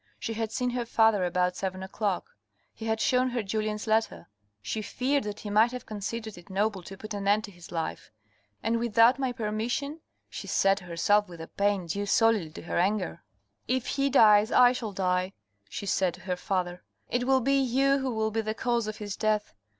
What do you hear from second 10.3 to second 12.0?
said to herself with a pain